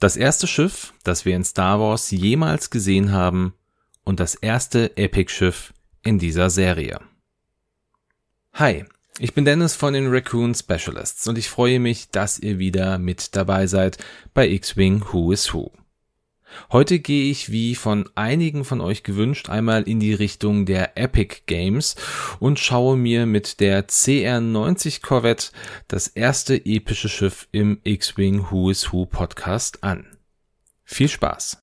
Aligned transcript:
Das 0.00 0.16
erste 0.16 0.46
Schiff, 0.46 0.94
das 1.04 1.26
wir 1.26 1.36
in 1.36 1.44
Star 1.44 1.78
Wars 1.78 2.10
jemals 2.10 2.70
gesehen 2.70 3.12
haben 3.12 3.52
und 4.02 4.18
das 4.18 4.34
erste 4.34 4.96
Epic-Schiff 4.96 5.74
in 6.02 6.18
dieser 6.18 6.48
Serie. 6.48 7.00
Hi, 8.54 8.86
ich 9.18 9.34
bin 9.34 9.44
Dennis 9.44 9.76
von 9.76 9.92
den 9.92 10.08
Raccoon 10.08 10.54
Specialists 10.54 11.28
und 11.28 11.36
ich 11.36 11.50
freue 11.50 11.80
mich, 11.80 12.08
dass 12.08 12.38
ihr 12.38 12.58
wieder 12.58 12.96
mit 12.96 13.36
dabei 13.36 13.66
seid 13.66 13.98
bei 14.32 14.48
X-Wing 14.48 15.04
Who 15.12 15.32
is 15.32 15.52
Who. 15.52 15.70
Heute 16.72 16.98
gehe 16.98 17.30
ich, 17.30 17.50
wie 17.50 17.74
von 17.74 18.08
einigen 18.14 18.64
von 18.64 18.80
euch 18.80 19.02
gewünscht, 19.02 19.48
einmal 19.48 19.82
in 19.82 20.00
die 20.00 20.14
Richtung 20.14 20.66
der 20.66 20.96
Epic 20.96 21.42
Games 21.46 21.96
und 22.38 22.58
schaue 22.58 22.96
mir 22.96 23.26
mit 23.26 23.60
der 23.60 23.88
CR90 23.88 25.02
Corvette 25.02 25.48
das 25.88 26.06
erste 26.06 26.56
epische 26.64 27.08
Schiff 27.08 27.48
im 27.52 27.80
X-Wing 27.84 28.50
Who 28.50 28.70
is 28.70 28.92
Who 28.92 29.06
Podcast 29.06 29.82
an. 29.84 30.06
Viel 30.84 31.08
Spaß! 31.08 31.58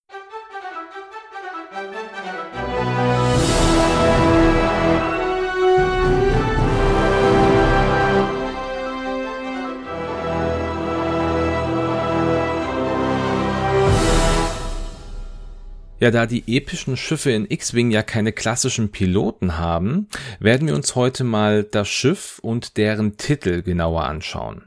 Ja, 16.00 16.12
da 16.12 16.28
die 16.28 16.44
epischen 16.46 16.96
Schiffe 16.96 17.32
in 17.32 17.50
X-Wing 17.50 17.90
ja 17.90 18.04
keine 18.04 18.32
klassischen 18.32 18.92
Piloten 18.92 19.58
haben, 19.58 20.08
werden 20.40 20.68
wir 20.68 20.76
uns 20.76 20.94
heute 20.94 21.24
mal 21.24 21.64
das 21.64 21.88
Schiff 21.88 22.38
und 22.44 22.78
deren 22.78 23.18
Titel 23.18 23.64
genauer 23.64 24.04
anschauen. 24.04 24.62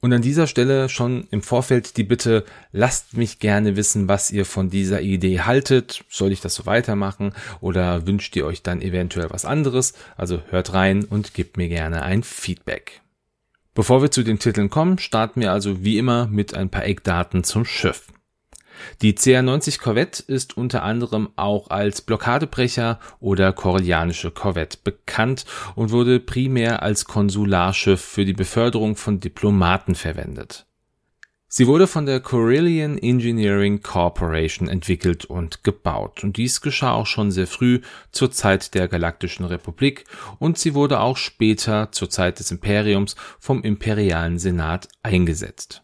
Und 0.00 0.14
an 0.14 0.22
dieser 0.22 0.46
Stelle 0.46 0.88
schon 0.88 1.26
im 1.30 1.42
Vorfeld 1.42 1.98
die 1.98 2.04
Bitte, 2.04 2.46
lasst 2.72 3.18
mich 3.18 3.38
gerne 3.38 3.76
wissen, 3.76 4.08
was 4.08 4.30
ihr 4.30 4.46
von 4.46 4.70
dieser 4.70 5.02
Idee 5.02 5.40
haltet. 5.40 6.02
Soll 6.08 6.32
ich 6.32 6.40
das 6.40 6.54
so 6.54 6.64
weitermachen 6.64 7.34
oder 7.60 8.06
wünscht 8.06 8.34
ihr 8.34 8.46
euch 8.46 8.62
dann 8.62 8.80
eventuell 8.80 9.28
was 9.28 9.44
anderes? 9.44 9.92
Also 10.16 10.40
hört 10.48 10.72
rein 10.72 11.04
und 11.04 11.34
gebt 11.34 11.58
mir 11.58 11.68
gerne 11.68 12.02
ein 12.02 12.22
Feedback. 12.22 13.02
Bevor 13.74 14.00
wir 14.00 14.10
zu 14.10 14.22
den 14.22 14.38
Titeln 14.38 14.70
kommen, 14.70 14.98
starten 14.98 15.42
wir 15.42 15.52
also 15.52 15.84
wie 15.84 15.98
immer 15.98 16.26
mit 16.26 16.54
ein 16.54 16.70
paar 16.70 16.86
Eckdaten 16.86 17.44
zum 17.44 17.66
Schiff. 17.66 18.06
Die 19.02 19.14
CR90 19.14 19.80
Corvette 19.80 20.22
ist 20.26 20.56
unter 20.56 20.82
anderem 20.82 21.30
auch 21.36 21.70
als 21.70 22.00
Blockadebrecher 22.02 23.00
oder 23.20 23.52
Corellianische 23.52 24.30
Korvette 24.30 24.78
bekannt 24.82 25.44
und 25.74 25.90
wurde 25.90 26.20
primär 26.20 26.82
als 26.82 27.04
Konsularschiff 27.04 28.00
für 28.00 28.24
die 28.24 28.32
Beförderung 28.32 28.96
von 28.96 29.20
Diplomaten 29.20 29.94
verwendet. 29.94 30.66
Sie 31.52 31.66
wurde 31.66 31.88
von 31.88 32.06
der 32.06 32.20
Corellian 32.20 32.96
Engineering 32.96 33.82
Corporation 33.82 34.68
entwickelt 34.68 35.24
und 35.24 35.64
gebaut. 35.64 36.22
Und 36.22 36.36
dies 36.36 36.60
geschah 36.60 36.92
auch 36.92 37.06
schon 37.06 37.32
sehr 37.32 37.48
früh 37.48 37.80
zur 38.12 38.30
Zeit 38.30 38.72
der 38.74 38.86
Galaktischen 38.86 39.44
Republik. 39.44 40.04
Und 40.38 40.58
sie 40.58 40.74
wurde 40.74 41.00
auch 41.00 41.16
später 41.16 41.90
zur 41.90 42.08
Zeit 42.08 42.38
des 42.38 42.52
Imperiums 42.52 43.16
vom 43.40 43.64
Imperialen 43.64 44.38
Senat 44.38 44.86
eingesetzt 45.02 45.82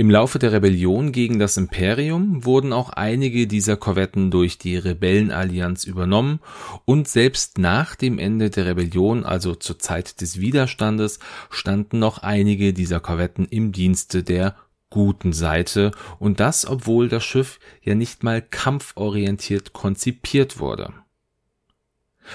im 0.00 0.08
Laufe 0.08 0.38
der 0.38 0.52
Rebellion 0.52 1.12
gegen 1.12 1.38
das 1.38 1.58
Imperium 1.58 2.46
wurden 2.46 2.72
auch 2.72 2.88
einige 2.88 3.46
dieser 3.46 3.76
Korvetten 3.76 4.30
durch 4.30 4.56
die 4.56 4.78
Rebellenallianz 4.78 5.84
übernommen 5.84 6.40
und 6.86 7.06
selbst 7.06 7.58
nach 7.58 7.96
dem 7.96 8.18
Ende 8.18 8.48
der 8.48 8.64
Rebellion, 8.64 9.26
also 9.26 9.54
zur 9.54 9.78
Zeit 9.78 10.22
des 10.22 10.40
Widerstandes, 10.40 11.18
standen 11.50 11.98
noch 11.98 12.16
einige 12.16 12.72
dieser 12.72 12.98
Korvetten 12.98 13.44
im 13.44 13.72
Dienste 13.72 14.22
der 14.22 14.56
guten 14.88 15.34
Seite 15.34 15.90
und 16.18 16.40
das, 16.40 16.66
obwohl 16.66 17.10
das 17.10 17.22
Schiff 17.22 17.60
ja 17.82 17.94
nicht 17.94 18.22
mal 18.22 18.40
kampforientiert 18.40 19.74
konzipiert 19.74 20.60
wurde 20.60 20.94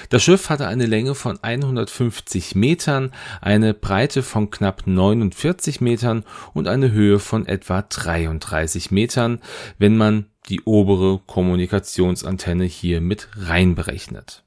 das 0.10 0.24
Schiff 0.24 0.50
hatte 0.50 0.68
eine 0.68 0.86
Länge 0.86 1.16
von 1.16 1.40
150 1.42 2.56
Metern, 2.56 3.12
eine 3.42 3.74
Breite 3.74 4.24
von 4.24 4.50
knapp 4.50 4.84
49 4.86 5.82
Metern 5.82 6.24
und 6.54 6.68
eine 6.68 6.92
Höhe 6.92 7.20
von 7.20 7.48
etwa 7.48 7.82
33 7.82 8.92
Metern, 8.92 9.40
wenn 9.78 9.98
man 9.98 10.26
die 10.50 10.62
obere 10.62 11.20
Kommunikationsantenne 11.26 12.66
hier 12.66 13.02
mit 13.02 13.30
reinberechnet. 13.36 14.44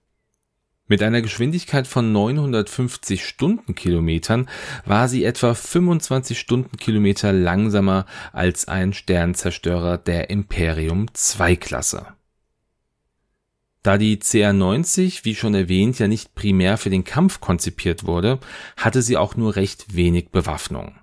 Mit 0.90 1.02
einer 1.02 1.20
Geschwindigkeit 1.20 1.86
von 1.86 2.12
950 2.12 3.22
Stundenkilometern 3.22 4.48
war 4.86 5.08
sie 5.08 5.22
etwa 5.22 5.52
25 5.52 6.38
Stundenkilometer 6.38 7.30
langsamer 7.34 8.06
als 8.32 8.68
ein 8.68 8.94
Sternzerstörer 8.94 9.98
der 9.98 10.30
Imperium 10.30 11.06
II 11.38 11.56
Klasse. 11.58 12.17
Da 13.82 13.96
die 13.96 14.18
CR90, 14.18 15.24
wie 15.24 15.34
schon 15.34 15.54
erwähnt, 15.54 15.98
ja 15.98 16.08
nicht 16.08 16.34
primär 16.34 16.78
für 16.78 16.90
den 16.90 17.04
Kampf 17.04 17.40
konzipiert 17.40 18.06
wurde, 18.06 18.40
hatte 18.76 19.02
sie 19.02 19.16
auch 19.16 19.36
nur 19.36 19.56
recht 19.56 19.94
wenig 19.94 20.30
Bewaffnung. 20.30 20.96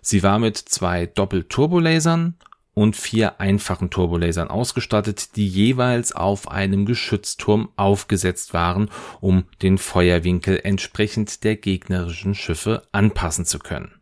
Sie 0.00 0.22
war 0.22 0.38
mit 0.38 0.56
zwei 0.56 1.06
Doppel-Turbolasern 1.06 2.36
und 2.72 2.96
vier 2.96 3.40
einfachen 3.40 3.90
Turbolasern 3.90 4.48
ausgestattet, 4.48 5.36
die 5.36 5.48
jeweils 5.48 6.12
auf 6.12 6.48
einem 6.48 6.86
Geschützturm 6.86 7.70
aufgesetzt 7.76 8.54
waren, 8.54 8.90
um 9.20 9.44
den 9.60 9.76
Feuerwinkel 9.76 10.60
entsprechend 10.62 11.44
der 11.44 11.56
gegnerischen 11.56 12.34
Schiffe 12.34 12.82
anpassen 12.92 13.44
zu 13.44 13.58
können. 13.58 13.99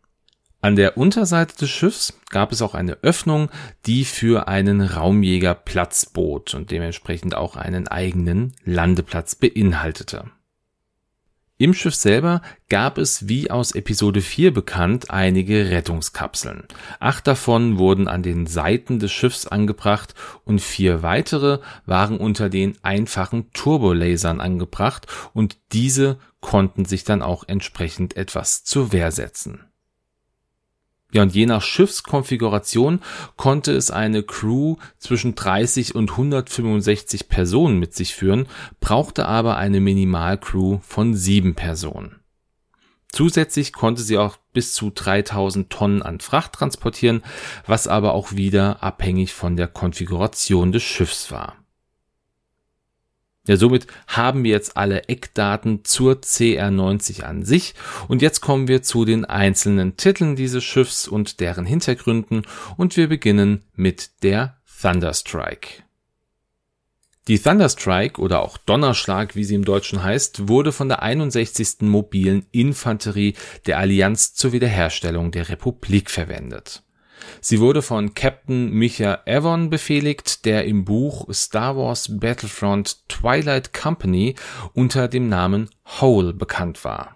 An 0.61 0.75
der 0.75 0.97
Unterseite 0.97 1.55
des 1.55 1.69
Schiffs 1.69 2.19
gab 2.31 2.51
es 2.51 2.61
auch 2.61 2.75
eine 2.75 2.97
Öffnung, 3.01 3.49
die 3.85 4.03
für 4.03 4.49
einen 4.49 4.81
Raumjäger 4.81 5.55
Platz 5.55 6.05
bot 6.05 6.53
und 6.53 6.69
dementsprechend 6.69 7.33
auch 7.33 7.55
einen 7.55 7.87
eigenen 7.87 8.53
Landeplatz 8.65 9.35
beinhaltete. 9.35 10.25
Im 11.61 11.73
Schiff 11.73 11.95
selber 11.95 12.41
gab 12.67 12.97
es, 12.97 13.27
wie 13.29 13.51
aus 13.51 13.73
Episode 13.73 14.21
4 14.21 14.53
bekannt, 14.53 15.11
einige 15.11 15.69
Rettungskapseln. 15.69 16.63
Acht 16.99 17.27
davon 17.27 17.77
wurden 17.77 18.09
an 18.09 18.23
den 18.23 18.45
Seiten 18.45 18.99
des 18.99 19.13
Schiffs 19.13 19.47
angebracht 19.47 20.13
und 20.43 20.61
vier 20.61 21.03
weitere 21.03 21.59
waren 21.85 22.17
unter 22.17 22.49
den 22.49 22.77
einfachen 22.81 23.51
Turbolasern 23.51 24.41
angebracht 24.41 25.07
und 25.33 25.57
diese 25.71 26.17
konnten 26.41 26.83
sich 26.83 27.05
dann 27.05 27.21
auch 27.21 27.45
entsprechend 27.47 28.15
etwas 28.15 28.63
zur 28.63 28.93
Wehr 28.93 29.11
setzen. 29.11 29.68
Ja, 31.11 31.23
und 31.23 31.33
je 31.33 31.47
nach 31.47 31.63
Schiffskonfiguration 31.63 33.01
konnte 33.35 33.71
es 33.71 33.89
eine 33.89 34.21
Crew 34.21 34.75
zwischen 34.99 35.33
30 35.33 35.95
und 35.95 36.11
165 36.11 37.29
Personen 37.29 37.79
mit 37.79 37.95
sich 37.95 38.13
führen, 38.13 38.47
brauchte 38.79 39.25
aber 39.25 39.57
eine 39.57 39.79
Minimalcrew 39.79 40.79
von 40.81 41.15
sieben 41.15 41.55
Personen. 41.55 42.19
Zusätzlich 43.11 43.73
konnte 43.73 44.03
sie 44.03 44.19
auch 44.19 44.37
bis 44.53 44.73
zu 44.73 44.91
3000 44.91 45.71
Tonnen 45.71 46.03
an 46.03 46.19
Fracht 46.19 46.53
transportieren, 46.53 47.23
was 47.65 47.87
aber 47.87 48.13
auch 48.13 48.33
wieder 48.33 48.83
abhängig 48.83 49.33
von 49.33 49.55
der 49.55 49.67
Konfiguration 49.67 50.71
des 50.71 50.83
Schiffs 50.83 51.31
war. 51.31 51.55
Ja, 53.47 53.55
somit 53.55 53.87
haben 54.07 54.43
wir 54.43 54.51
jetzt 54.51 54.77
alle 54.77 55.07
Eckdaten 55.07 55.83
zur 55.83 56.15
CR90 56.15 57.23
an 57.23 57.43
sich 57.43 57.73
und 58.07 58.21
jetzt 58.21 58.41
kommen 58.41 58.67
wir 58.67 58.83
zu 58.83 59.05
den 59.05 59.25
einzelnen 59.25 59.97
Titeln 59.97 60.35
dieses 60.35 60.63
Schiffs 60.63 61.07
und 61.07 61.39
deren 61.39 61.65
Hintergründen 61.65 62.43
und 62.77 62.97
wir 62.97 63.07
beginnen 63.07 63.63
mit 63.75 64.23
der 64.23 64.57
Thunderstrike. 64.81 65.83
Die 67.27 67.37
Thunderstrike 67.37 68.19
oder 68.19 68.41
auch 68.41 68.57
Donnerschlag, 68.57 69.35
wie 69.35 69.43
sie 69.43 69.55
im 69.55 69.63
Deutschen 69.63 70.01
heißt, 70.01 70.47
wurde 70.47 70.71
von 70.71 70.89
der 70.89 71.03
61. 71.03 71.81
mobilen 71.81 72.45
Infanterie 72.51 73.35
der 73.67 73.77
Allianz 73.77 74.33
zur 74.33 74.51
Wiederherstellung 74.51 75.29
der 75.29 75.47
Republik 75.49 76.09
verwendet. 76.09 76.81
Sie 77.41 77.59
wurde 77.59 77.81
von 77.81 78.13
Captain 78.13 78.71
Micha 78.71 79.19
Avon 79.25 79.69
befehligt, 79.69 80.45
der 80.45 80.65
im 80.65 80.85
Buch 80.85 81.27
Star 81.33 81.77
Wars 81.77 82.19
Battlefront 82.19 83.07
Twilight 83.07 83.73
Company 83.73 84.35
unter 84.73 85.07
dem 85.07 85.29
Namen 85.29 85.69
Hole 86.01 86.33
bekannt 86.33 86.83
war. 86.83 87.15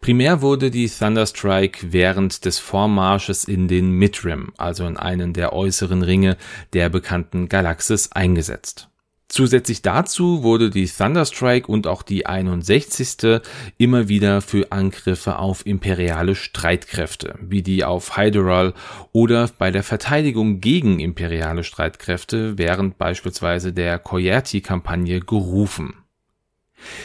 Primär 0.00 0.42
wurde 0.42 0.70
die 0.70 0.88
Thunderstrike 0.88 1.92
während 1.92 2.44
des 2.44 2.58
Vormarsches 2.58 3.44
in 3.44 3.68
den 3.68 3.92
Midrim, 3.92 4.52
also 4.56 4.84
in 4.86 4.96
einen 4.96 5.32
der 5.32 5.52
äußeren 5.52 6.02
Ringe 6.02 6.36
der 6.72 6.88
bekannten 6.88 7.48
Galaxis, 7.48 8.10
eingesetzt 8.10 8.88
Zusätzlich 9.32 9.80
dazu 9.80 10.42
wurde 10.42 10.68
die 10.68 10.86
Thunderstrike 10.86 11.66
und 11.66 11.86
auch 11.86 12.02
die 12.02 12.26
61. 12.26 13.40
immer 13.78 14.06
wieder 14.06 14.42
für 14.42 14.70
Angriffe 14.72 15.38
auf 15.38 15.64
imperiale 15.64 16.34
Streitkräfte, 16.34 17.36
wie 17.40 17.62
die 17.62 17.82
auf 17.82 18.18
Hyderal 18.18 18.74
oder 19.10 19.48
bei 19.56 19.70
der 19.70 19.84
Verteidigung 19.84 20.60
gegen 20.60 21.00
imperiale 21.00 21.64
Streitkräfte 21.64 22.58
während 22.58 22.98
beispielsweise 22.98 23.72
der 23.72 23.98
Coyerti-Kampagne 23.98 25.20
gerufen. 25.20 25.94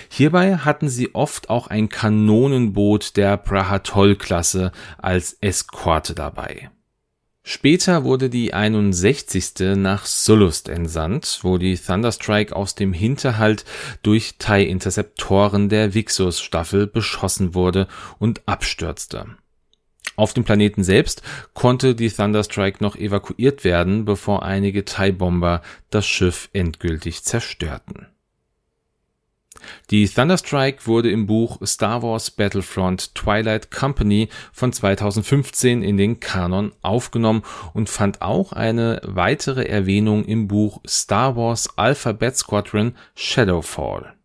Hierbei 0.09 0.57
hatten 0.57 0.89
sie 0.89 1.15
oft 1.15 1.49
auch 1.49 1.67
ein 1.67 1.87
Kanonenboot 1.87 3.15
der 3.15 3.37
Brahatol-Klasse 3.37 4.73
als 4.97 5.37
Eskorte 5.39 6.13
dabei 6.13 6.71
Später 7.49 8.03
wurde 8.03 8.29
die 8.29 8.53
61. 8.53 9.77
nach 9.77 10.05
Sullust 10.05 10.67
entsandt, 10.67 11.39
wo 11.43 11.57
die 11.57 11.77
Thunderstrike 11.77 12.53
aus 12.53 12.75
dem 12.75 12.91
Hinterhalt 12.91 13.63
durch 14.03 14.35
TIE-Interceptoren 14.37 15.69
der 15.69 15.93
Vixus-Staffel 15.93 16.87
beschossen 16.87 17.55
wurde 17.55 17.87
und 18.19 18.45
abstürzte. 18.49 19.27
Auf 20.17 20.33
dem 20.33 20.43
Planeten 20.43 20.83
selbst 20.83 21.21
konnte 21.53 21.95
die 21.95 22.09
Thunderstrike 22.09 22.83
noch 22.83 22.97
evakuiert 22.97 23.63
werden, 23.63 24.03
bevor 24.03 24.43
einige 24.43 24.83
TIE-Bomber 24.83 25.61
das 25.89 26.05
Schiff 26.05 26.49
endgültig 26.51 27.23
zerstörten 27.23 28.07
die 29.91 30.07
Thunderstrike 30.07 30.85
wurde 30.87 31.11
im 31.11 31.27
Buch 31.27 31.59
Star 31.65 32.03
Wars 32.03 32.31
Battlefront 32.31 33.15
Twilight 33.15 33.71
Company 33.71 34.29
von 34.51 34.73
2015 34.73 35.83
in 35.83 35.97
den 35.97 36.19
Kanon 36.19 36.73
aufgenommen 36.81 37.43
und 37.73 37.89
fand 37.89 38.21
auch 38.21 38.53
eine 38.53 39.01
weitere 39.03 39.63
Erwähnung 39.63 40.25
im 40.25 40.47
Buch 40.47 40.81
Star 40.87 41.35
Wars 41.35 41.77
Alphabet 41.77 42.35
Squadron 42.37 42.95
Shadowfall 43.15 44.16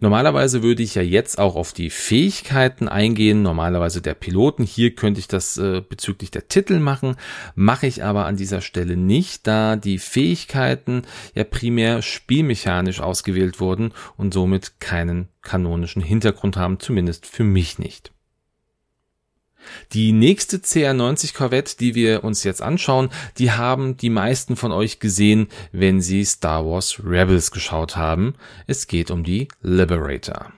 Normalerweise 0.00 0.62
würde 0.62 0.82
ich 0.82 0.96
ja 0.96 1.02
jetzt 1.02 1.38
auch 1.38 1.54
auf 1.54 1.72
die 1.72 1.88
Fähigkeiten 1.90 2.88
eingehen, 2.88 3.42
normalerweise 3.42 4.02
der 4.02 4.14
Piloten. 4.14 4.64
Hier 4.64 4.94
könnte 4.94 5.20
ich 5.20 5.28
das 5.28 5.56
äh, 5.56 5.82
bezüglich 5.88 6.30
der 6.30 6.48
Titel 6.48 6.80
machen, 6.80 7.16
mache 7.54 7.86
ich 7.86 8.02
aber 8.02 8.26
an 8.26 8.36
dieser 8.36 8.60
Stelle 8.60 8.96
nicht, 8.96 9.46
da 9.46 9.76
die 9.76 9.98
Fähigkeiten 9.98 11.02
ja 11.34 11.44
primär 11.44 12.02
spielmechanisch 12.02 13.00
ausgewählt 13.00 13.60
wurden 13.60 13.92
und 14.16 14.34
somit 14.34 14.80
keinen 14.80 15.28
kanonischen 15.42 16.02
Hintergrund 16.02 16.56
haben, 16.56 16.80
zumindest 16.80 17.26
für 17.26 17.44
mich 17.44 17.78
nicht. 17.78 18.13
Die 19.92 20.12
nächste 20.12 20.58
CR90 20.58 21.34
Corvette, 21.34 21.76
die 21.78 21.94
wir 21.94 22.24
uns 22.24 22.44
jetzt 22.44 22.62
anschauen, 22.62 23.10
die 23.38 23.52
haben 23.52 23.96
die 23.96 24.10
meisten 24.10 24.56
von 24.56 24.72
euch 24.72 25.00
gesehen, 25.00 25.48
wenn 25.72 26.00
sie 26.00 26.24
Star 26.24 26.64
Wars 26.64 27.00
Rebels 27.04 27.50
geschaut 27.50 27.96
haben. 27.96 28.34
Es 28.66 28.86
geht 28.86 29.10
um 29.10 29.24
die 29.24 29.48
Liberator. 29.62 30.52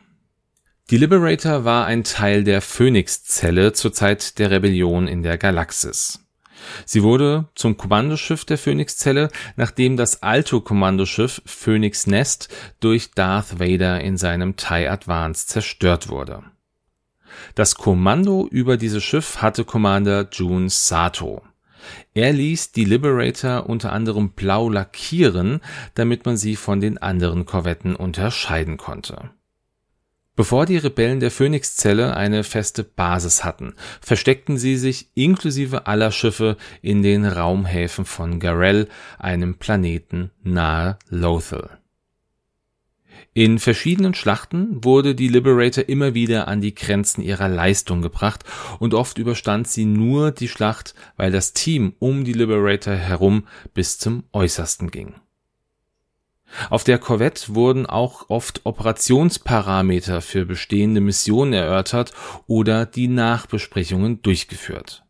Die 0.90 0.98
Liberator 0.98 1.64
war 1.64 1.86
ein 1.86 2.04
Teil 2.04 2.44
der 2.44 2.60
Phoenix-Zelle 2.60 3.72
zur 3.72 3.92
Zeit 3.92 4.38
der 4.38 4.52
Rebellion 4.52 5.08
in 5.08 5.24
der 5.24 5.36
Galaxis. 5.36 6.20
Sie 6.84 7.02
wurde 7.02 7.48
zum 7.54 7.76
Kommandoschiff 7.76 8.44
der 8.44 8.58
Phoenix-Zelle, 8.58 9.30
nachdem 9.56 9.96
das 9.96 10.22
Alto-Kommandoschiff 10.22 11.42
Phoenix 11.44 12.06
Nest 12.06 12.48
durch 12.80 13.10
Darth 13.12 13.58
Vader 13.58 14.00
in 14.00 14.16
seinem 14.16 14.56
TIE 14.56 14.88
Advance 14.88 15.46
zerstört 15.46 16.08
wurde. 16.08 16.44
Das 17.55 17.75
Kommando 17.75 18.46
über 18.50 18.76
dieses 18.76 19.02
Schiff 19.02 19.43
hatte 19.43 19.64
Commander 19.64 20.28
Jun 20.31 20.69
Sato. 20.69 21.43
Er 22.14 22.32
ließ 22.32 22.73
die 22.73 22.84
Liberator 22.84 23.69
unter 23.69 23.93
anderem 23.93 24.31
blau 24.31 24.69
lackieren, 24.69 25.61
damit 25.94 26.26
man 26.26 26.37
sie 26.37 26.56
von 26.56 26.81
den 26.81 26.99
anderen 26.99 27.46
Korvetten 27.46 27.94
unterscheiden 27.94 28.76
konnte. 28.76 29.31
Bevor 30.34 30.67
die 30.67 30.76
Rebellen 30.76 31.20
der 31.20 31.31
Phoenix-Zelle 31.31 32.14
eine 32.14 32.44
feste 32.44 32.84
Basis 32.84 33.43
hatten, 33.43 33.75
versteckten 34.02 34.58
sie 34.58 34.76
sich 34.76 35.11
inklusive 35.14 35.87
aller 35.87 36.12
Schiffe 36.12 36.58
in 36.82 37.02
den 37.02 37.25
Raumhäfen 37.25 38.05
von 38.05 38.38
Garel, 38.38 38.88
einem 39.19 39.55
Planeten 39.55 40.31
nahe 40.43 40.99
Lothal. 41.08 41.78
In 43.36 43.58
verschiedenen 43.58 44.14
Schlachten 44.14 44.82
wurde 44.82 45.14
die 45.14 45.28
Liberator 45.28 45.90
immer 45.90 46.14
wieder 46.14 46.48
an 46.48 46.62
die 46.62 46.74
Grenzen 46.74 47.20
ihrer 47.20 47.50
Leistung 47.50 48.00
gebracht 48.00 48.44
und 48.78 48.94
oft 48.94 49.18
überstand 49.18 49.68
sie 49.68 49.84
nur 49.84 50.30
die 50.30 50.48
Schlacht, 50.48 50.94
weil 51.18 51.30
das 51.30 51.52
Team 51.52 51.92
um 51.98 52.24
die 52.24 52.32
Liberator 52.32 52.94
herum 52.94 53.46
bis 53.74 53.98
zum 53.98 54.24
Äußersten 54.32 54.90
ging. 54.90 55.16
Auf 56.70 56.82
der 56.82 56.96
Corvette 56.96 57.54
wurden 57.54 57.84
auch 57.84 58.30
oft 58.30 58.64
Operationsparameter 58.64 60.22
für 60.22 60.46
bestehende 60.46 61.02
Missionen 61.02 61.52
erörtert 61.52 62.14
oder 62.46 62.86
die 62.86 63.08
Nachbesprechungen 63.08 64.22
durchgeführt 64.22 65.05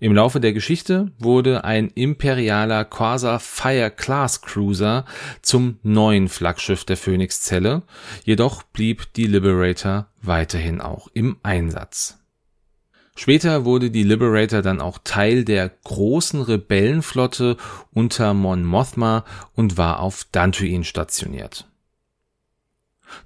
im 0.00 0.14
Laufe 0.14 0.40
der 0.40 0.52
Geschichte 0.52 1.12
wurde 1.18 1.64
ein 1.64 1.88
imperialer 1.88 2.84
Quasar 2.84 3.40
Fire 3.40 3.90
Class 3.90 4.42
Cruiser 4.42 5.04
zum 5.42 5.78
neuen 5.82 6.28
Flaggschiff 6.28 6.84
der 6.84 6.96
Phoenix-Zelle, 6.96 7.82
jedoch 8.24 8.62
blieb 8.62 9.12
die 9.14 9.26
Liberator 9.26 10.08
weiterhin 10.22 10.80
auch 10.80 11.08
im 11.14 11.38
Einsatz. 11.42 12.18
Später 13.14 13.64
wurde 13.64 13.90
die 13.90 14.02
Liberator 14.02 14.60
dann 14.60 14.82
auch 14.82 14.98
Teil 15.02 15.44
der 15.44 15.70
großen 15.70 16.42
Rebellenflotte 16.42 17.56
unter 17.92 18.34
Mon 18.34 18.64
Mothma 18.64 19.24
und 19.54 19.78
war 19.78 20.00
auf 20.00 20.26
Dantooine 20.32 20.84
stationiert 20.84 21.66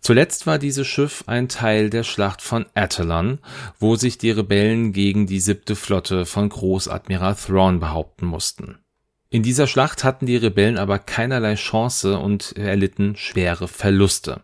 Zuletzt 0.00 0.47
war 0.47 0.59
dieses 0.59 0.87
Schiff 0.87 1.25
ein 1.27 1.49
Teil 1.49 1.91
der 1.91 2.05
Schlacht 2.05 2.43
von 2.43 2.67
Attilan, 2.75 3.38
wo 3.79 3.97
sich 3.97 4.19
die 4.19 4.31
Rebellen 4.31 4.93
gegen 4.93 5.27
die 5.27 5.41
siebte 5.41 5.77
Flotte 5.77 6.27
von 6.27 6.49
Großadmiral 6.49 7.35
Thrawn 7.35 7.81
behaupten 7.81 8.27
mussten. 8.27 8.79
In 9.31 9.43
dieser 9.43 9.67
Schlacht 9.67 10.03
hatten 10.03 10.27
die 10.27 10.37
Rebellen 10.37 10.77
aber 10.77 10.99
keinerlei 10.99 11.55
Chance 11.55 12.19
und 12.19 12.56
erlitten 12.56 13.17
schwere 13.17 13.69
Verluste. 13.69 14.43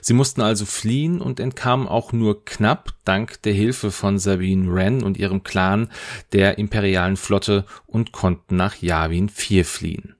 Sie 0.00 0.12
mussten 0.12 0.40
also 0.40 0.64
fliehen 0.64 1.20
und 1.20 1.40
entkamen 1.40 1.88
auch 1.88 2.12
nur 2.12 2.44
knapp 2.44 2.94
dank 3.04 3.42
der 3.42 3.52
Hilfe 3.52 3.90
von 3.90 4.18
Sabine 4.18 4.72
Wren 4.72 5.02
und 5.02 5.16
ihrem 5.16 5.42
Clan 5.42 5.88
der 6.32 6.58
imperialen 6.58 7.16
Flotte 7.16 7.64
und 7.86 8.12
konnten 8.12 8.56
nach 8.56 8.76
Yavin 8.76 9.28
4 9.28 9.64
fliehen. 9.64 10.17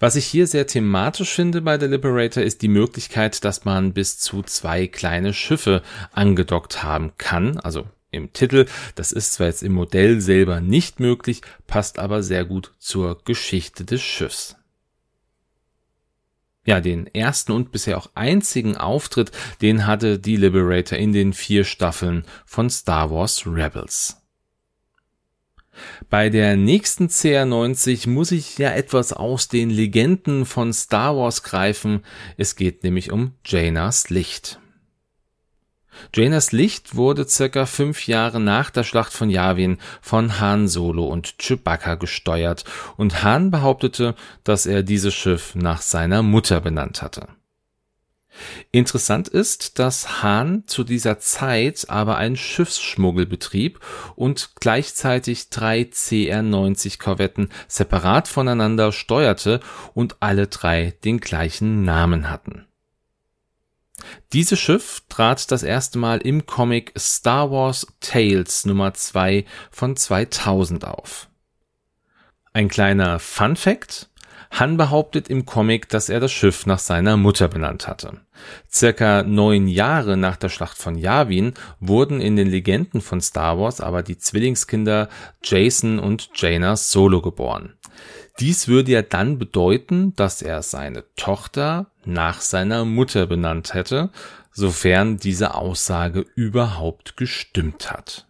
Was 0.00 0.16
ich 0.16 0.26
hier 0.26 0.46
sehr 0.46 0.66
thematisch 0.66 1.34
finde 1.34 1.62
bei 1.62 1.78
der 1.78 1.88
Liberator 1.88 2.42
ist 2.42 2.62
die 2.62 2.68
Möglichkeit, 2.68 3.44
dass 3.44 3.64
man 3.64 3.92
bis 3.92 4.18
zu 4.18 4.42
zwei 4.42 4.86
kleine 4.86 5.32
Schiffe 5.32 5.82
angedockt 6.12 6.82
haben 6.82 7.12
kann, 7.18 7.58
also 7.58 7.86
im 8.10 8.32
Titel. 8.32 8.66
Das 8.94 9.12
ist 9.12 9.34
zwar 9.34 9.48
jetzt 9.48 9.62
im 9.62 9.72
Modell 9.72 10.20
selber 10.20 10.60
nicht 10.60 11.00
möglich, 11.00 11.42
passt 11.66 11.98
aber 11.98 12.22
sehr 12.22 12.44
gut 12.44 12.72
zur 12.78 13.22
Geschichte 13.24 13.84
des 13.84 14.02
Schiffs. 14.02 14.56
Ja, 16.66 16.80
den 16.80 17.06
ersten 17.08 17.52
und 17.52 17.72
bisher 17.72 17.98
auch 17.98 18.10
einzigen 18.14 18.76
Auftritt, 18.76 19.32
den 19.60 19.86
hatte 19.86 20.18
die 20.18 20.36
Liberator 20.36 20.98
in 20.98 21.12
den 21.12 21.34
vier 21.34 21.64
Staffeln 21.64 22.24
von 22.46 22.70
Star 22.70 23.10
Wars 23.10 23.46
Rebels. 23.46 24.23
Bei 26.10 26.30
der 26.30 26.56
nächsten 26.56 27.08
CR90 27.08 28.08
muss 28.08 28.32
ich 28.32 28.58
ja 28.58 28.70
etwas 28.70 29.12
aus 29.12 29.48
den 29.48 29.70
Legenden 29.70 30.46
von 30.46 30.72
Star 30.72 31.16
Wars 31.16 31.42
greifen. 31.42 32.02
Es 32.36 32.56
geht 32.56 32.84
nämlich 32.84 33.10
um 33.12 33.32
Janas 33.44 34.10
Licht. 34.10 34.60
Janas 36.14 36.52
Licht 36.52 36.96
wurde 36.96 37.26
circa 37.28 37.66
fünf 37.66 38.06
Jahre 38.06 38.40
nach 38.40 38.70
der 38.70 38.84
Schlacht 38.84 39.12
von 39.12 39.30
Yavin 39.30 39.78
von 40.00 40.40
Han 40.40 40.68
Solo 40.68 41.06
und 41.06 41.38
Chewbacca 41.38 41.94
gesteuert 41.94 42.64
und 42.96 43.22
Han 43.22 43.50
behauptete, 43.50 44.14
dass 44.42 44.66
er 44.66 44.82
dieses 44.82 45.14
Schiff 45.14 45.54
nach 45.54 45.82
seiner 45.82 46.22
Mutter 46.22 46.60
benannt 46.60 47.02
hatte. 47.02 47.28
Interessant 48.72 49.28
ist, 49.28 49.78
dass 49.78 50.22
Hahn 50.22 50.64
zu 50.66 50.84
dieser 50.84 51.18
Zeit 51.18 51.86
aber 51.88 52.16
einen 52.16 52.36
Schiffsschmuggel 52.36 53.26
betrieb 53.26 53.80
und 54.16 54.50
gleichzeitig 54.60 55.50
drei 55.50 55.84
CR-90 55.84 56.98
Korvetten 56.98 57.48
separat 57.68 58.28
voneinander 58.28 58.92
steuerte 58.92 59.60
und 59.94 60.16
alle 60.20 60.46
drei 60.48 60.94
den 61.04 61.20
gleichen 61.20 61.84
Namen 61.84 62.30
hatten. 62.30 62.66
Dieses 64.32 64.58
Schiff 64.58 65.02
trat 65.08 65.50
das 65.50 65.62
erste 65.62 65.98
Mal 65.98 66.18
im 66.18 66.46
Comic 66.46 66.92
Star 66.98 67.50
Wars 67.50 67.86
Tales 68.00 68.66
Nummer 68.66 68.92
2 68.92 69.44
von 69.70 69.96
2000 69.96 70.84
auf. 70.84 71.28
Ein 72.52 72.68
kleiner 72.68 73.18
Fun 73.18 73.56
Fact 73.56 74.10
Han 74.54 74.76
behauptet 74.76 75.28
im 75.28 75.46
Comic, 75.46 75.88
dass 75.88 76.08
er 76.08 76.20
das 76.20 76.30
Schiff 76.30 76.64
nach 76.64 76.78
seiner 76.78 77.16
Mutter 77.16 77.48
benannt 77.48 77.88
hatte. 77.88 78.20
Circa 78.70 79.24
neun 79.24 79.66
Jahre 79.66 80.16
nach 80.16 80.36
der 80.36 80.48
Schlacht 80.48 80.78
von 80.78 80.96
Yavin 80.96 81.54
wurden 81.80 82.20
in 82.20 82.36
den 82.36 82.48
Legenden 82.48 83.00
von 83.00 83.20
Star 83.20 83.58
Wars 83.58 83.80
aber 83.80 84.04
die 84.04 84.16
Zwillingskinder 84.16 85.08
Jason 85.42 85.98
und 85.98 86.30
Jaina 86.36 86.76
Solo 86.76 87.20
geboren. 87.20 87.74
Dies 88.38 88.68
würde 88.68 88.92
ja 88.92 89.02
dann 89.02 89.38
bedeuten, 89.38 90.14
dass 90.14 90.40
er 90.40 90.62
seine 90.62 91.02
Tochter 91.16 91.86
nach 92.04 92.40
seiner 92.40 92.84
Mutter 92.84 93.26
benannt 93.26 93.74
hätte, 93.74 94.10
sofern 94.52 95.16
diese 95.16 95.54
Aussage 95.54 96.26
überhaupt 96.36 97.16
gestimmt 97.16 97.90
hat. 97.90 98.26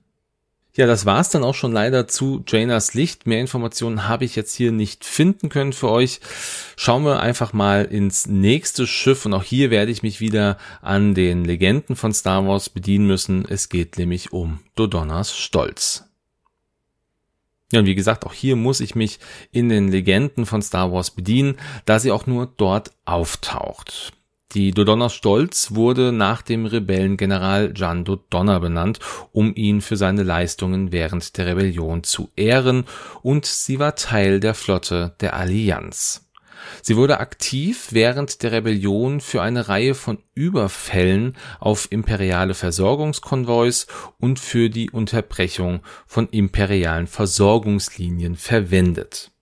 Ja, 0.76 0.86
das 0.86 1.06
war's 1.06 1.30
dann 1.30 1.44
auch 1.44 1.54
schon 1.54 1.72
leider 1.72 2.08
zu 2.08 2.42
Janas 2.48 2.94
Licht. 2.94 3.28
Mehr 3.28 3.40
Informationen 3.40 4.08
habe 4.08 4.24
ich 4.24 4.34
jetzt 4.34 4.56
hier 4.56 4.72
nicht 4.72 5.04
finden 5.04 5.48
können 5.48 5.72
für 5.72 5.88
euch. 5.88 6.18
Schauen 6.76 7.04
wir 7.04 7.20
einfach 7.20 7.52
mal 7.52 7.84
ins 7.84 8.26
nächste 8.26 8.84
Schiff 8.88 9.24
und 9.24 9.34
auch 9.34 9.44
hier 9.44 9.70
werde 9.70 9.92
ich 9.92 10.02
mich 10.02 10.18
wieder 10.20 10.58
an 10.82 11.14
den 11.14 11.44
Legenden 11.44 11.94
von 11.94 12.12
Star 12.12 12.44
Wars 12.48 12.70
bedienen 12.70 13.06
müssen. 13.06 13.44
Es 13.48 13.68
geht 13.68 13.98
nämlich 13.98 14.32
um 14.32 14.58
Dodonnas 14.74 15.36
Stolz. 15.36 16.06
Ja, 17.70 17.78
und 17.78 17.86
wie 17.86 17.94
gesagt, 17.94 18.26
auch 18.26 18.34
hier 18.34 18.56
muss 18.56 18.80
ich 18.80 18.96
mich 18.96 19.20
in 19.52 19.68
den 19.68 19.92
Legenden 19.92 20.44
von 20.44 20.60
Star 20.60 20.90
Wars 20.90 21.12
bedienen, 21.12 21.56
da 21.84 22.00
sie 22.00 22.10
auch 22.10 22.26
nur 22.26 22.52
dort 22.56 22.90
auftaucht. 23.04 24.12
Die 24.52 24.70
Dodonna 24.70 25.08
Stolz 25.08 25.74
wurde 25.74 26.12
nach 26.12 26.42
dem 26.42 26.66
Rebellengeneral 26.66 27.72
Jan 27.74 28.04
Dodonna 28.04 28.60
benannt, 28.60 29.00
um 29.32 29.52
ihn 29.56 29.80
für 29.80 29.96
seine 29.96 30.22
Leistungen 30.22 30.92
während 30.92 31.36
der 31.36 31.46
Rebellion 31.46 32.04
zu 32.04 32.30
ehren, 32.36 32.84
und 33.22 33.46
sie 33.46 33.80
war 33.80 33.96
Teil 33.96 34.38
der 34.38 34.54
Flotte 34.54 35.16
der 35.20 35.34
Allianz. 35.34 36.24
Sie 36.82 36.96
wurde 36.96 37.18
aktiv 37.18 37.88
während 37.90 38.42
der 38.42 38.52
Rebellion 38.52 39.20
für 39.20 39.42
eine 39.42 39.68
Reihe 39.68 39.94
von 39.94 40.18
Überfällen 40.34 41.36
auf 41.58 41.90
imperiale 41.90 42.54
Versorgungskonvois 42.54 43.86
und 44.18 44.38
für 44.38 44.70
die 44.70 44.90
Unterbrechung 44.90 45.80
von 46.06 46.28
imperialen 46.28 47.06
Versorgungslinien 47.06 48.36
verwendet. 48.36 49.33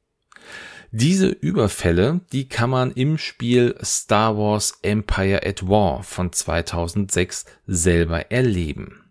Diese 0.94 1.28
Überfälle, 1.28 2.20
die 2.32 2.50
kann 2.50 2.68
man 2.68 2.92
im 2.92 3.16
Spiel 3.16 3.74
Star 3.82 4.36
Wars 4.36 4.78
Empire 4.82 5.40
at 5.42 5.66
War 5.66 6.02
von 6.02 6.34
2006 6.34 7.46
selber 7.66 8.30
erleben. 8.30 9.02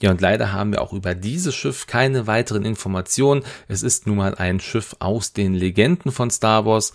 Ja, 0.00 0.12
und 0.12 0.20
leider 0.20 0.52
haben 0.52 0.70
wir 0.70 0.82
auch 0.82 0.92
über 0.92 1.16
dieses 1.16 1.56
Schiff 1.56 1.88
keine 1.88 2.28
weiteren 2.28 2.64
Informationen. 2.64 3.42
Es 3.66 3.82
ist 3.82 4.06
nun 4.06 4.18
mal 4.18 4.36
ein 4.36 4.60
Schiff 4.60 4.94
aus 5.00 5.32
den 5.32 5.52
Legenden 5.52 6.12
von 6.12 6.30
Star 6.30 6.64
Wars. 6.64 6.92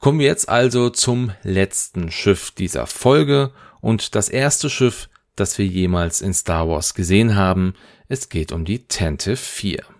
Kommen 0.00 0.18
wir 0.18 0.26
jetzt 0.26 0.48
also 0.48 0.90
zum 0.90 1.30
letzten 1.44 2.10
Schiff 2.10 2.50
dieser 2.50 2.88
Folge 2.88 3.52
und 3.82 4.16
das 4.16 4.28
erste 4.28 4.68
Schiff, 4.68 5.08
das 5.36 5.58
wir 5.58 5.66
jemals 5.66 6.20
in 6.20 6.34
Star 6.34 6.68
Wars 6.68 6.94
gesehen 6.94 7.36
haben. 7.36 7.74
Es 8.08 8.28
geht 8.30 8.50
um 8.50 8.64
die 8.64 8.88
Tente 8.88 9.36
4. 9.36 9.93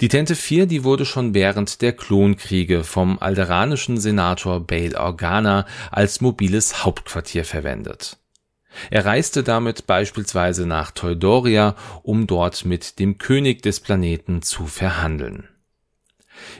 Die 0.00 0.08
Tente 0.08 0.36
4, 0.36 0.66
die 0.66 0.84
wurde 0.84 1.04
schon 1.04 1.34
während 1.34 1.82
der 1.82 1.92
Klonkriege 1.92 2.84
vom 2.84 3.18
alderanischen 3.18 3.98
Senator 3.98 4.60
Bail 4.60 4.94
Organa 4.94 5.66
als 5.90 6.20
mobiles 6.20 6.84
Hauptquartier 6.84 7.44
verwendet. 7.44 8.16
Er 8.90 9.04
reiste 9.04 9.42
damit 9.42 9.88
beispielsweise 9.88 10.66
nach 10.66 10.92
Teudoria, 10.92 11.74
um 12.04 12.28
dort 12.28 12.64
mit 12.64 13.00
dem 13.00 13.18
König 13.18 13.60
des 13.62 13.80
Planeten 13.80 14.42
zu 14.42 14.66
verhandeln. 14.66 15.48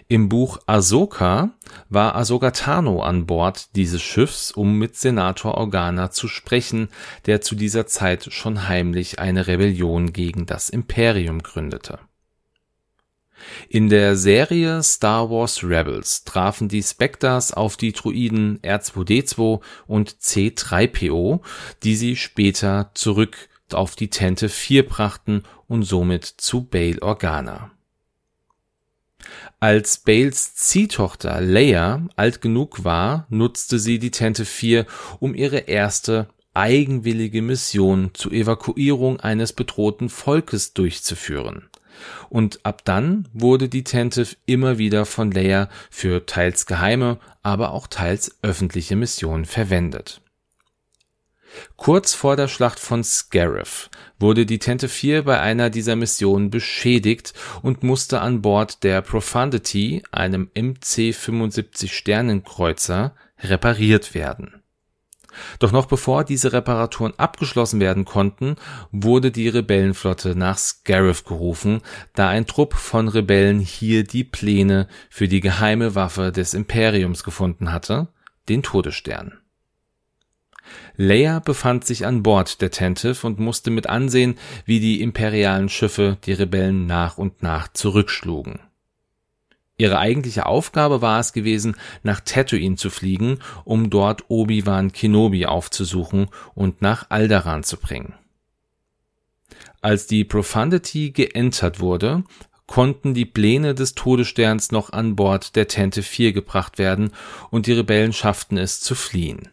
Im 0.08 0.28
Buch 0.28 0.58
Ahsoka 0.66 1.50
war 1.88 2.16
Ahsoka 2.16 2.50
Tano 2.50 3.02
an 3.02 3.26
Bord 3.26 3.76
dieses 3.76 4.02
Schiffs, 4.02 4.50
um 4.50 4.78
mit 4.78 4.96
Senator 4.96 5.54
Organa 5.54 6.10
zu 6.10 6.26
sprechen, 6.26 6.88
der 7.26 7.40
zu 7.40 7.54
dieser 7.54 7.86
Zeit 7.86 8.32
schon 8.32 8.66
heimlich 8.66 9.20
eine 9.20 9.46
Rebellion 9.46 10.12
gegen 10.12 10.44
das 10.46 10.70
Imperium 10.70 11.44
gründete 11.44 12.00
in 13.68 13.88
der 13.88 14.16
Serie 14.16 14.82
Star 14.82 15.30
Wars 15.30 15.62
Rebels 15.62 16.24
trafen 16.24 16.68
die 16.68 16.82
Spectres 16.82 17.52
auf 17.52 17.76
die 17.76 17.92
Droiden 17.92 18.58
R2D2 18.60 19.60
und 19.86 20.10
C3PO, 20.10 21.40
die 21.82 21.96
sie 21.96 22.16
später 22.16 22.90
zurück 22.94 23.48
auf 23.72 23.96
die 23.96 24.08
Tente 24.08 24.48
4 24.48 24.86
brachten 24.88 25.42
und 25.66 25.82
somit 25.82 26.24
zu 26.24 26.64
Bail 26.64 26.98
Organa. 27.00 27.70
Als 29.60 29.98
Bales 29.98 30.54
Ziehtochter 30.54 31.40
Leia 31.40 32.06
alt 32.16 32.40
genug 32.40 32.84
war, 32.84 33.26
nutzte 33.28 33.78
sie 33.78 33.98
die 33.98 34.10
Tente 34.10 34.44
4, 34.44 34.86
um 35.18 35.34
ihre 35.34 35.58
erste 35.58 36.28
eigenwillige 36.54 37.42
Mission 37.42 38.10
zur 38.14 38.32
Evakuierung 38.32 39.20
eines 39.20 39.52
bedrohten 39.52 40.08
Volkes 40.08 40.72
durchzuführen 40.72 41.68
und 42.28 42.64
ab 42.64 42.82
dann 42.84 43.28
wurde 43.32 43.68
die 43.68 43.84
Tentive 43.84 44.36
immer 44.46 44.78
wieder 44.78 45.06
von 45.06 45.30
Leia 45.30 45.68
für 45.90 46.26
teils 46.26 46.66
geheime, 46.66 47.18
aber 47.42 47.72
auch 47.72 47.86
teils 47.86 48.38
öffentliche 48.42 48.96
Missionen 48.96 49.44
verwendet. 49.44 50.20
Kurz 51.76 52.14
vor 52.14 52.36
der 52.36 52.48
Schlacht 52.48 52.78
von 52.78 53.02
Scarif 53.02 53.90
wurde 54.18 54.46
die 54.46 54.58
Tente 54.58 54.88
4 54.88 55.24
bei 55.24 55.40
einer 55.40 55.70
dieser 55.70 55.96
Missionen 55.96 56.50
beschädigt 56.50 57.32
und 57.62 57.82
musste 57.82 58.20
an 58.20 58.42
Bord 58.42 58.84
der 58.84 59.00
Profundity, 59.00 60.02
einem 60.12 60.50
MC-75 60.54 61.88
Sternenkreuzer, 61.88 63.14
repariert 63.40 64.14
werden 64.14 64.57
doch 65.58 65.72
noch 65.72 65.86
bevor 65.86 66.24
diese 66.24 66.52
Reparaturen 66.52 67.12
abgeschlossen 67.16 67.80
werden 67.80 68.04
konnten, 68.04 68.56
wurde 68.92 69.30
die 69.30 69.48
Rebellenflotte 69.48 70.34
nach 70.34 70.58
Scarif 70.58 71.24
gerufen, 71.24 71.80
da 72.14 72.28
ein 72.28 72.46
Trupp 72.46 72.74
von 72.74 73.08
Rebellen 73.08 73.60
hier 73.60 74.04
die 74.04 74.24
Pläne 74.24 74.88
für 75.10 75.28
die 75.28 75.40
geheime 75.40 75.94
Waffe 75.94 76.32
des 76.32 76.54
Imperiums 76.54 77.24
gefunden 77.24 77.72
hatte, 77.72 78.08
den 78.48 78.62
Todesstern. 78.62 79.38
Leia 80.96 81.38
befand 81.38 81.86
sich 81.86 82.04
an 82.04 82.22
Bord 82.22 82.60
der 82.60 82.70
Tentive 82.70 83.26
und 83.26 83.38
musste 83.38 83.70
mit 83.70 83.86
ansehen, 83.86 84.36
wie 84.66 84.80
die 84.80 85.00
imperialen 85.00 85.70
Schiffe 85.70 86.18
die 86.24 86.32
Rebellen 86.32 86.86
nach 86.86 87.16
und 87.16 87.42
nach 87.42 87.68
zurückschlugen 87.68 88.60
Ihre 89.80 89.98
eigentliche 89.98 90.46
Aufgabe 90.46 91.02
war 91.02 91.20
es 91.20 91.32
gewesen, 91.32 91.76
nach 92.02 92.20
Tatooine 92.20 92.74
zu 92.74 92.90
fliegen, 92.90 93.38
um 93.64 93.90
dort 93.90 94.24
Obi-Wan 94.28 94.90
Kenobi 94.90 95.46
aufzusuchen 95.46 96.26
und 96.56 96.82
nach 96.82 97.10
Alderaan 97.10 97.62
zu 97.62 97.76
bringen. 97.76 98.14
Als 99.80 100.08
die 100.08 100.24
Profundity 100.24 101.12
geentert 101.12 101.78
wurde, 101.78 102.24
konnten 102.66 103.14
die 103.14 103.24
Pläne 103.24 103.76
des 103.76 103.94
Todessterns 103.94 104.72
noch 104.72 104.90
an 104.90 105.14
Bord 105.14 105.54
der 105.54 105.68
Tente 105.68 106.02
4 106.02 106.32
gebracht 106.32 106.78
werden 106.78 107.12
und 107.50 107.66
die 107.66 107.72
Rebellen 107.72 108.12
schafften 108.12 108.58
es 108.58 108.80
zu 108.80 108.96
fliehen. 108.96 109.48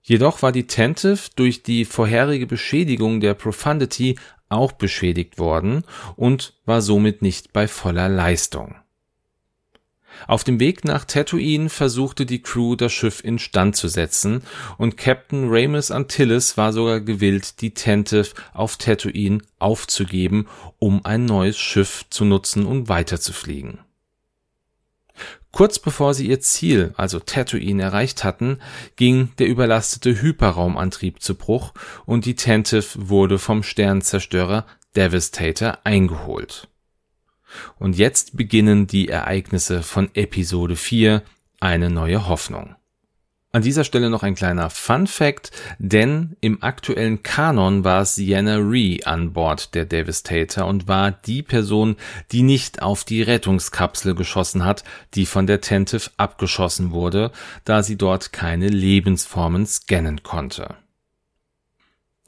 Jedoch 0.00 0.40
war 0.40 0.50
die 0.50 0.66
Tentive 0.66 1.28
durch 1.36 1.62
die 1.62 1.84
vorherige 1.84 2.46
Beschädigung 2.46 3.20
der 3.20 3.34
Profundity 3.34 4.18
auch 4.48 4.72
beschädigt 4.72 5.38
worden 5.38 5.84
und 6.16 6.54
war 6.64 6.80
somit 6.80 7.20
nicht 7.20 7.52
bei 7.52 7.68
voller 7.68 8.08
Leistung 8.08 8.76
auf 10.26 10.44
dem 10.44 10.60
Weg 10.60 10.84
nach 10.84 11.04
Tatooine 11.04 11.68
versuchte 11.68 12.26
die 12.26 12.42
Crew 12.42 12.76
das 12.76 12.92
Schiff 12.92 13.22
instand 13.22 13.76
zu 13.76 13.88
setzen 13.88 14.42
und 14.76 14.96
Captain 14.96 15.46
Ramus 15.48 15.90
Antilles 15.90 16.56
war 16.56 16.72
sogar 16.72 17.00
gewillt, 17.00 17.60
die 17.60 17.74
Tentive 17.74 18.30
auf 18.52 18.76
Tatooine 18.76 19.42
aufzugeben, 19.58 20.48
um 20.78 21.04
ein 21.04 21.24
neues 21.24 21.58
Schiff 21.58 22.04
zu 22.10 22.24
nutzen 22.24 22.66
und 22.66 22.88
weiterzufliegen. 22.88 23.80
Kurz 25.50 25.78
bevor 25.78 26.14
sie 26.14 26.28
ihr 26.28 26.40
Ziel, 26.40 26.92
also 26.96 27.18
Tatooine, 27.18 27.82
erreicht 27.82 28.22
hatten, 28.22 28.58
ging 28.96 29.30
der 29.38 29.48
überlastete 29.48 30.20
Hyperraumantrieb 30.20 31.22
zu 31.22 31.34
Bruch 31.34 31.72
und 32.04 32.26
die 32.26 32.36
Tentive 32.36 33.08
wurde 33.08 33.38
vom 33.38 33.62
Sternzerstörer 33.62 34.66
Devastator 34.94 35.78
eingeholt 35.84 36.68
und 37.78 37.96
jetzt 37.96 38.36
beginnen 38.36 38.86
die 38.86 39.08
Ereignisse 39.08 39.82
von 39.82 40.10
Episode 40.14 40.76
4, 40.76 41.22
eine 41.60 41.90
neue 41.90 42.28
Hoffnung. 42.28 42.76
An 43.50 43.62
dieser 43.62 43.84
Stelle 43.84 44.10
noch 44.10 44.22
ein 44.22 44.34
kleiner 44.34 44.68
Fun 44.68 45.06
Fact, 45.06 45.52
denn 45.78 46.36
im 46.42 46.62
aktuellen 46.62 47.22
Kanon 47.22 47.82
war 47.82 48.04
Sienna 48.04 48.56
Ree 48.56 49.02
an 49.04 49.32
Bord 49.32 49.74
der 49.74 49.86
Devastator 49.86 50.66
und 50.66 50.86
war 50.86 51.12
die 51.12 51.42
Person, 51.42 51.96
die 52.30 52.42
nicht 52.42 52.82
auf 52.82 53.04
die 53.04 53.22
Rettungskapsel 53.22 54.14
geschossen 54.14 54.66
hat, 54.66 54.84
die 55.14 55.24
von 55.24 55.46
der 55.46 55.62
Tentive 55.62 56.10
abgeschossen 56.18 56.90
wurde, 56.90 57.32
da 57.64 57.82
sie 57.82 57.96
dort 57.96 58.34
keine 58.34 58.68
Lebensformen 58.68 59.64
scannen 59.64 60.22
konnte. 60.22 60.76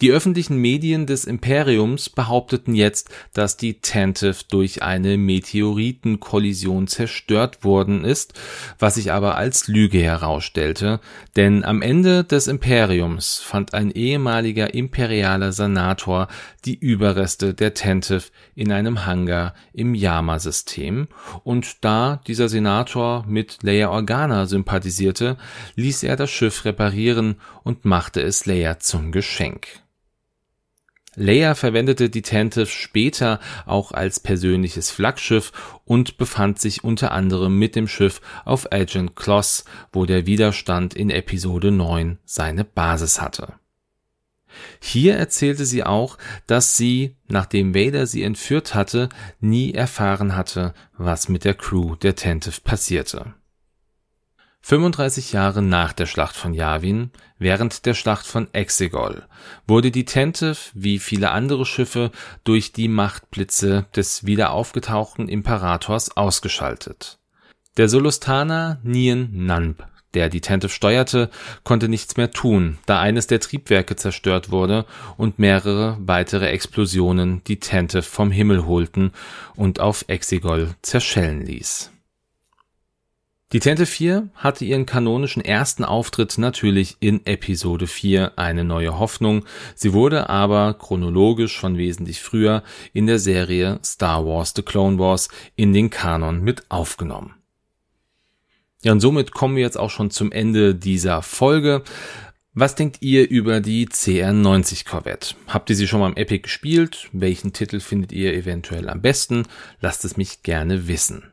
Die 0.00 0.12
öffentlichen 0.12 0.57
Medien 0.57 1.04
des 1.04 1.26
Imperiums 1.26 2.09
behaupteten 2.09 2.75
jetzt, 2.75 3.11
dass 3.35 3.59
die 3.59 3.83
Tantive 3.83 4.45
durch 4.49 4.83
eine 4.83 5.19
Meteoritenkollision 5.19 6.87
zerstört 6.87 7.64
worden 7.64 8.04
ist, 8.07 8.33
was 8.78 8.95
sich 8.95 9.12
aber 9.12 9.37
als 9.37 9.69
Lüge 9.69 9.99
herausstellte, 9.99 11.00
denn 11.37 11.66
am 11.66 11.83
Ende 11.83 12.25
des 12.25 12.47
Imperiums 12.47 13.40
fand 13.40 13.75
ein 13.75 13.90
ehemaliger 13.90 14.73
imperialer 14.73 15.52
Senator 15.52 16.28
die 16.64 16.78
Überreste 16.78 17.52
der 17.52 17.75
Tantive 17.75 18.25
in 18.54 18.73
einem 18.73 19.04
Hangar 19.04 19.52
im 19.75 19.95
Yama-System, 19.95 21.09
und 21.45 21.85
da 21.85 22.23
dieser 22.26 22.49
Senator 22.49 23.26
mit 23.28 23.59
Leia 23.61 23.90
Organa 23.90 24.47
sympathisierte, 24.47 25.37
ließ 25.75 26.04
er 26.04 26.16
das 26.16 26.30
Schiff 26.30 26.64
reparieren 26.64 27.37
und 27.64 27.85
machte 27.85 28.23
es 28.23 28.47
Leia 28.47 28.78
zum 28.78 29.12
Geschenk. 29.12 29.69
Leia 31.17 31.57
verwendete 31.57 32.09
die 32.09 32.23
Tantive 32.23 32.67
später 32.67 33.40
auch 33.67 33.90
als 33.90 34.21
persönliches 34.21 34.90
Flaggschiff 34.90 35.52
und 35.85 36.19
befand 36.19 36.61
sich 36.61 36.85
unter 36.85 37.11
anderem 37.11 37.59
mit 37.59 37.75
dem 37.75 37.88
Schiff 37.88 38.21
auf 38.45 38.73
Agent 38.73 39.17
Kloss, 39.17 39.64
wo 39.93 40.07
der 40.07 40.26
Widerstand 40.26 40.95
in 40.95 41.11
Episode 41.11 41.73
9 41.73 42.19
seine 42.25 42.64
Basis 42.64 43.21
hatte. 43.21 43.55
Hier 44.81 45.17
erzählte 45.17 45.64
sie 45.64 45.85
auch, 45.85 46.17
dass 46.47 46.76
sie, 46.76 47.17
nachdem 47.29 47.75
Vader 47.75 48.07
sie 48.07 48.23
entführt 48.23 48.75
hatte, 48.75 49.09
nie 49.40 49.75
erfahren 49.75 50.37
hatte, 50.37 50.75
was 50.97 51.29
mit 51.29 51.45
der 51.45 51.55
Crew 51.55 51.97
der 51.97 52.14
Tentive 52.14 52.61
passierte. 52.61 53.35
35 54.62 55.33
Jahre 55.33 55.62
nach 55.62 55.93
der 55.93 56.07
Schlacht 56.07 56.37
von 56.37 56.55
Yavin, 56.55 57.11
während 57.38 57.87
der 57.87 57.95
Schlacht 57.95 58.26
von 58.26 58.52
Exegol, 58.52 59.26
wurde 59.67 59.90
die 59.90 60.05
Tentive, 60.05 60.59
wie 60.75 60.99
viele 60.99 61.31
andere 61.31 61.64
Schiffe, 61.64 62.11
durch 62.45 62.73
die 62.73 62.88
Machtblitze 62.88 63.87
des 63.97 64.26
wieder 64.26 64.52
aufgetauchten 64.52 65.29
Imperators 65.29 66.17
ausgeschaltet. 66.17 67.19
Der 67.76 67.88
Solustaner 67.88 68.81
Nien 68.83 69.47
Nanb 69.47 69.85
der 70.14 70.29
die 70.29 70.40
Tentive 70.40 70.73
steuerte, 70.73 71.31
konnte 71.64 71.88
nichts 71.88 72.17
mehr 72.17 72.31
tun, 72.31 72.79
da 72.87 73.00
eines 73.00 73.26
der 73.26 73.40
Triebwerke 73.40 73.97
zerstört 73.97 74.50
wurde 74.50 74.87
und 75.17 75.38
mehrere 75.38 75.97
weitere 76.00 76.49
Explosionen 76.49 77.43
die 77.45 77.61
Tentive 77.61 78.02
vom 78.02 78.31
Himmel 78.31 78.67
holten 78.67 79.12
und 79.55 79.81
auf 79.81 80.05
Exegol 80.09 80.75
zerschellen 80.83 81.45
ließ. 81.47 81.93
Die 83.52 83.59
Tente 83.59 83.85
4 83.85 84.28
hatte 84.37 84.64
ihren 84.64 84.87
kanonischen 84.87 85.45
ersten 85.45 85.83
Auftritt 85.83 86.38
natürlich 86.38 86.99
in 87.00 87.26
Episode 87.26 87.88
4 87.88 88.38
eine 88.38 88.62
neue 88.62 88.97
Hoffnung, 88.97 89.45
sie 89.75 89.92
wurde 89.92 90.30
aber 90.30 90.75
chronologisch 90.75 91.52
schon 91.52 91.76
wesentlich 91.76 92.21
früher 92.21 92.62
in 92.92 93.09
der 93.09 93.19
Serie 93.19 93.80
Star 93.85 94.25
Wars 94.25 94.52
The 94.54 94.62
Clone 94.62 95.00
Wars 95.00 95.30
in 95.57 95.73
den 95.73 95.90
Kanon 95.90 96.45
mit 96.45 96.71
aufgenommen. 96.71 97.35
Ja, 98.83 98.92
und 98.92 99.00
somit 99.00 99.33
kommen 99.33 99.57
wir 99.57 99.64
jetzt 99.64 99.78
auch 99.78 99.90
schon 99.90 100.12
zum 100.12 100.30
Ende 100.30 100.76
dieser 100.76 101.21
Folge. 101.21 101.83
Was 102.54 102.76
denkt 102.76 102.99
ihr 103.00 103.28
über 103.28 103.61
die 103.61 103.88
CR90 103.88 104.88
Corvette? 104.88 105.35
Habt 105.49 105.71
ihr 105.71 105.76
sie 105.76 105.88
schon 105.88 105.99
mal 105.99 106.09
im 106.09 106.16
Epic 106.16 106.42
gespielt? 106.42 107.09
Welchen 107.12 107.52
Titel 107.52 107.80
findet 107.80 108.12
ihr 108.12 108.33
eventuell 108.33 108.88
am 108.88 109.02
besten? 109.02 109.42
Lasst 109.80 110.04
es 110.04 110.16
mich 110.16 110.45
gerne 110.45 110.87
wissen. 110.87 111.33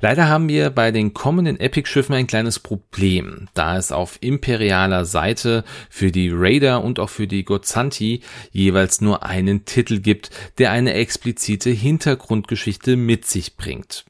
Leider 0.00 0.28
haben 0.28 0.48
wir 0.48 0.70
bei 0.70 0.90
den 0.90 1.14
kommenden 1.14 1.58
Epic-Schiffen 1.58 2.14
ein 2.14 2.26
kleines 2.26 2.58
Problem, 2.58 3.48
da 3.54 3.76
es 3.76 3.92
auf 3.92 4.18
imperialer 4.20 5.04
Seite 5.04 5.64
für 5.88 6.10
die 6.10 6.30
Raider 6.32 6.82
und 6.82 6.98
auch 6.98 7.10
für 7.10 7.26
die 7.26 7.44
Gozanti 7.44 8.22
jeweils 8.50 9.00
nur 9.00 9.24
einen 9.24 9.64
Titel 9.64 10.00
gibt, 10.00 10.30
der 10.58 10.70
eine 10.70 10.94
explizite 10.94 11.70
Hintergrundgeschichte 11.70 12.96
mit 12.96 13.26
sich 13.26 13.56
bringt. 13.56 14.04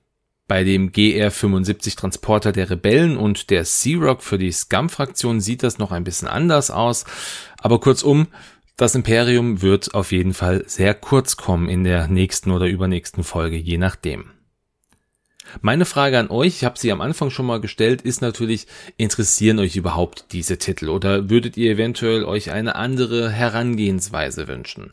Bei 0.48 0.64
dem 0.64 0.92
GR-75 0.92 1.96
Transporter 1.96 2.52
der 2.52 2.68
Rebellen 2.68 3.16
und 3.16 3.48
der 3.50 3.64
Sea-Rock 3.64 4.22
für 4.22 4.38
die 4.38 4.52
Scum-Fraktion 4.52 5.40
sieht 5.40 5.62
das 5.62 5.78
noch 5.78 5.92
ein 5.92 6.04
bisschen 6.04 6.28
anders 6.28 6.70
aus. 6.70 7.04
Aber 7.58 7.80
kurzum, 7.80 8.26
das 8.76 8.94
Imperium 8.94 9.62
wird 9.62 9.94
auf 9.94 10.12
jeden 10.12 10.34
Fall 10.34 10.64
sehr 10.66 10.94
kurz 10.94 11.36
kommen 11.36 11.68
in 11.68 11.84
der 11.84 12.08
nächsten 12.08 12.50
oder 12.50 12.66
übernächsten 12.66 13.22
Folge, 13.22 13.56
je 13.56 13.78
nachdem. 13.78 14.30
Meine 15.60 15.84
Frage 15.84 16.18
an 16.18 16.30
euch, 16.30 16.56
ich 16.56 16.64
habe 16.64 16.78
sie 16.78 16.92
am 16.92 17.00
Anfang 17.00 17.30
schon 17.30 17.46
mal 17.46 17.60
gestellt, 17.60 18.02
ist 18.02 18.22
natürlich, 18.22 18.66
interessieren 18.96 19.58
euch 19.58 19.76
überhaupt 19.76 20.26
diese 20.32 20.56
Titel 20.58 20.88
oder 20.88 21.30
würdet 21.30 21.56
ihr 21.56 21.72
eventuell 21.72 22.24
euch 22.24 22.52
eine 22.52 22.76
andere 22.76 23.30
Herangehensweise 23.30 24.48
wünschen? 24.48 24.92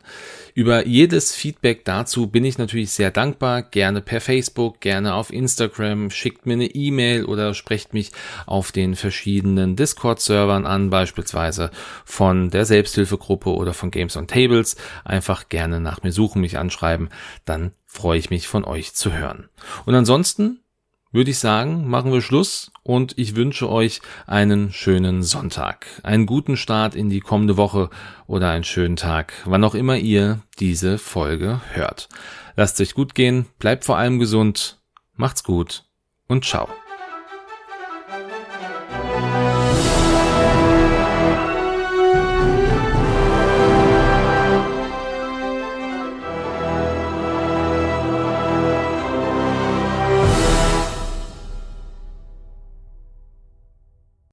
Über 0.56 0.86
jedes 0.86 1.34
Feedback 1.34 1.86
dazu 1.86 2.28
bin 2.28 2.44
ich 2.44 2.58
natürlich 2.58 2.92
sehr 2.92 3.12
dankbar. 3.12 3.62
Gerne 3.62 4.02
per 4.02 4.20
Facebook, 4.20 4.82
gerne 4.82 5.14
auf 5.14 5.32
Instagram, 5.32 6.10
schickt 6.10 6.46
mir 6.46 6.54
eine 6.54 6.66
E-Mail 6.66 7.26
oder 7.26 7.54
sprecht 7.54 7.94
mich 7.94 8.12
auf 8.46 8.72
den 8.72 8.96
verschiedenen 8.96 9.76
Discord-Servern 9.76 10.66
an, 10.66 10.90
beispielsweise 10.90 11.72
von 12.04 12.50
der 12.50 12.66
Selbsthilfegruppe 12.66 13.52
oder 13.52 13.74
von 13.74 13.92
Games 13.92 14.18
on 14.18 14.28
Tables. 14.28 14.76
Einfach 15.06 15.48
gerne 15.48 15.80
nach 15.80 16.04
mir 16.04 16.12
suchen, 16.12 16.42
mich 16.42 16.58
anschreiben, 16.58 17.10
dann 17.46 17.72
freue 17.90 18.20
ich 18.20 18.30
mich 18.30 18.48
von 18.48 18.64
euch 18.64 18.94
zu 18.94 19.12
hören. 19.12 19.50
Und 19.86 19.96
ansonsten 19.96 20.60
würde 21.12 21.32
ich 21.32 21.40
sagen, 21.40 21.88
machen 21.88 22.14
wir 22.14 22.22
Schluss 22.22 22.72
und 22.84 23.18
ich 23.18 23.36
wünsche 23.36 23.68
euch 23.68 24.02
einen 24.28 24.72
schönen 24.72 25.24
Sonntag, 25.24 25.88
einen 26.04 26.28
guten 26.28 26.56
Start 26.56 26.94
in 26.94 27.10
die 27.10 27.20
kommende 27.20 27.58
Woche 27.58 27.90
oder 28.28 28.52
einen 28.52 28.64
schönen 28.64 28.96
Tag, 28.96 29.34
wann 29.46 29.64
auch 29.64 29.74
immer 29.74 29.98
ihr 29.98 30.40
diese 30.60 31.00
Folge 31.00 31.62
hört. 31.72 32.10
Lasst 32.56 32.80
euch 32.80 32.94
gut 32.94 33.16
gehen, 33.16 33.48
bleibt 33.58 33.86
vor 33.86 33.98
allem 33.98 34.20
gesund, 34.20 34.80
macht's 35.16 35.44
gut 35.44 35.86
und 36.28 36.46
ciao. 36.46 36.70